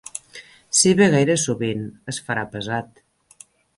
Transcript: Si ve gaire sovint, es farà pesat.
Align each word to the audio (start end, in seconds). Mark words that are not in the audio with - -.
Si 0.77 0.93
ve 1.01 1.09
gaire 1.15 1.35
sovint, 1.43 1.85
es 2.15 2.19
farà 2.31 2.47
pesat. 2.57 3.03